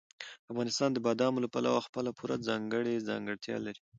افغانستان 0.51 0.89
د 0.93 0.97
بادامو 1.05 1.41
له 1.43 1.49
پلوه 1.53 1.81
خپله 1.87 2.09
پوره 2.17 2.35
ځانګړې 2.47 3.05
ځانګړتیا 3.09 3.57
لري. 3.65 3.81